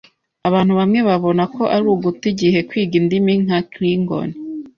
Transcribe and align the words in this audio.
Abantu 0.47 0.73
bamwe 0.79 0.99
babona 1.09 1.43
ko 1.55 1.63
ari 1.75 1.85
uguta 1.93 2.23
igihe 2.33 2.59
kwiga 2.69 2.95
indimi 3.01 3.33
nka 3.43 3.59
Klingon, 3.71 4.29